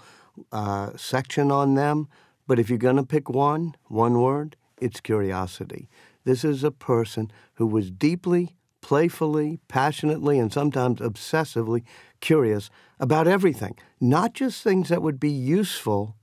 uh, 0.52 0.90
section 0.97 1.50
on 1.50 1.75
them. 1.75 2.09
But 2.47 2.59
if 2.59 2.68
you're 2.68 2.78
going 2.78 2.97
to 2.97 3.04
pick 3.04 3.30
one, 3.30 3.75
one 3.85 4.21
word, 4.21 4.56
it's 4.80 5.00
curiosity. 5.00 5.88
This 6.25 6.44
is 6.44 6.64
a 6.64 6.71
person 6.71 7.30
who 7.54 7.66
was 7.66 7.90
deeply, 7.90 8.56
playfully, 8.80 9.61
passionately, 9.68 10.38
and 10.38 10.52
sometimes 10.52 11.00
obsessively 11.00 11.85
curious 12.21 12.71
about 13.05 13.29
everything, 13.29 13.77
not 14.01 14.33
just 14.33 14.65
things 14.65 14.89
that 14.89 15.03
would 15.03 15.21
be 15.21 15.31
useful 15.31 16.17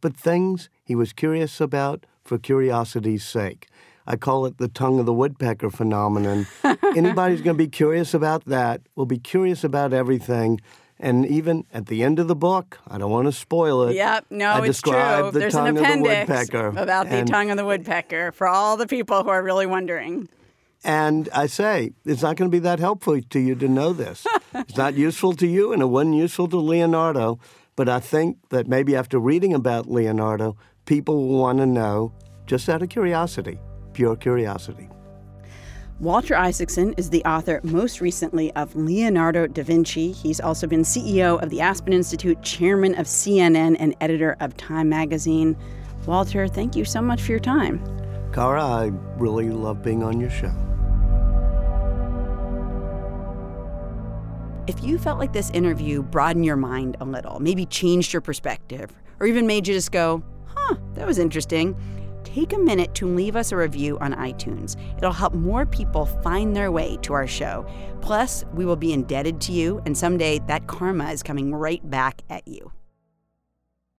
but 0.00 0.16
things 0.16 0.70
he 0.84 0.94
was 0.94 1.12
curious 1.12 1.60
about 1.60 2.06
for 2.24 2.38
curiosity's 2.38 3.24
sake. 3.24 3.66
I 4.06 4.16
call 4.16 4.46
it 4.46 4.58
the 4.58 4.68
tongue 4.68 5.00
of 5.00 5.06
the 5.06 5.12
woodpecker 5.12 5.70
phenomenon. 5.70 6.46
Anybody 6.96 7.34
who's 7.34 7.42
going 7.42 7.56
to 7.56 7.62
be 7.62 7.68
curious 7.68 8.14
about 8.14 8.44
that 8.46 8.80
will 8.94 9.06
be 9.06 9.18
curious 9.18 9.62
about 9.62 9.92
everything. 9.92 10.60
And 10.98 11.26
even 11.26 11.64
at 11.72 11.86
the 11.86 12.02
end 12.02 12.20
of 12.20 12.28
the 12.28 12.36
book, 12.36 12.78
I 12.86 12.96
don't 12.96 13.10
want 13.10 13.26
to 13.26 13.32
spoil 13.32 13.88
it. 13.88 13.94
Yep, 13.94 14.26
no, 14.30 14.50
I 14.50 14.66
it's 14.66 14.80
true. 14.80 14.92
The 15.32 15.38
There's 15.38 15.54
an 15.54 15.76
appendix 15.76 16.50
the 16.50 16.68
about 16.68 17.08
the 17.08 17.16
and, 17.16 17.28
tongue 17.28 17.50
of 17.50 17.56
the 17.56 17.64
woodpecker 17.64 18.32
for 18.32 18.46
all 18.46 18.76
the 18.76 18.86
people 18.86 19.24
who 19.24 19.30
are 19.30 19.42
really 19.42 19.66
wondering. 19.66 20.28
And 20.82 21.28
I 21.34 21.46
say, 21.46 21.92
it's 22.04 22.22
not 22.22 22.36
going 22.36 22.50
to 22.50 22.54
be 22.54 22.60
that 22.60 22.78
helpful 22.78 23.20
to 23.20 23.38
you 23.38 23.54
to 23.56 23.68
know 23.68 23.92
this. 23.92 24.26
it's 24.54 24.76
not 24.76 24.94
useful 24.94 25.34
to 25.34 25.46
you, 25.46 25.72
and 25.72 25.82
it 25.82 25.86
wasn't 25.86 26.16
useful 26.16 26.48
to 26.48 26.56
Leonardo. 26.56 27.38
But 27.76 27.88
I 27.88 28.00
think 28.00 28.38
that 28.48 28.66
maybe 28.66 28.96
after 28.96 29.18
reading 29.18 29.54
about 29.54 29.90
Leonardo, 29.90 30.56
people 30.86 31.16
will 31.16 31.38
want 31.38 31.58
to 31.58 31.66
know, 31.66 32.12
just 32.46 32.68
out 32.68 32.82
of 32.82 32.88
curiosity, 32.88 33.58
pure 33.92 34.16
curiosity. 34.16 34.88
Walter 36.00 36.34
Isaacson 36.34 36.94
is 36.94 37.10
the 37.10 37.22
author 37.24 37.60
most 37.62 38.00
recently 38.00 38.50
of 38.54 38.74
Leonardo 38.74 39.46
da 39.46 39.62
Vinci. 39.62 40.12
He's 40.12 40.40
also 40.40 40.66
been 40.66 40.80
CEO 40.80 41.42
of 41.42 41.50
the 41.50 41.60
Aspen 41.60 41.92
Institute, 41.92 42.40
chairman 42.42 42.94
of 42.94 43.04
CNN, 43.06 43.76
and 43.78 43.94
editor 44.00 44.34
of 44.40 44.56
Time 44.56 44.88
magazine. 44.88 45.58
Walter, 46.06 46.48
thank 46.48 46.74
you 46.74 46.86
so 46.86 47.02
much 47.02 47.20
for 47.20 47.32
your 47.32 47.40
time. 47.40 47.84
Kara, 48.32 48.64
I 48.64 48.92
really 49.16 49.50
love 49.50 49.82
being 49.82 50.02
on 50.02 50.18
your 50.18 50.30
show. 50.30 50.54
If 54.70 54.84
you 54.84 54.98
felt 54.98 55.18
like 55.18 55.32
this 55.32 55.50
interview 55.50 56.00
broadened 56.00 56.46
your 56.46 56.54
mind 56.54 56.96
a 57.00 57.04
little, 57.04 57.40
maybe 57.40 57.66
changed 57.66 58.12
your 58.12 58.20
perspective, 58.22 58.92
or 59.18 59.26
even 59.26 59.44
made 59.44 59.66
you 59.66 59.74
just 59.74 59.90
go, 59.90 60.22
huh, 60.46 60.76
that 60.94 61.04
was 61.04 61.18
interesting, 61.18 61.74
take 62.22 62.52
a 62.52 62.56
minute 62.56 62.94
to 62.94 63.12
leave 63.12 63.34
us 63.34 63.50
a 63.50 63.56
review 63.56 63.98
on 63.98 64.12
iTunes. 64.12 64.76
It'll 64.96 65.10
help 65.10 65.34
more 65.34 65.66
people 65.66 66.06
find 66.06 66.54
their 66.54 66.70
way 66.70 66.98
to 67.02 67.14
our 67.14 67.26
show. 67.26 67.66
Plus, 68.00 68.44
we 68.54 68.64
will 68.64 68.76
be 68.76 68.92
indebted 68.92 69.40
to 69.40 69.52
you, 69.52 69.82
and 69.86 69.98
someday 69.98 70.38
that 70.46 70.68
karma 70.68 71.10
is 71.10 71.24
coming 71.24 71.52
right 71.52 71.90
back 71.90 72.22
at 72.30 72.46
you. 72.46 72.70